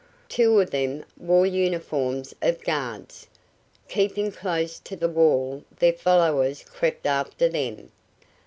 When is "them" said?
0.71-1.05, 7.47-7.91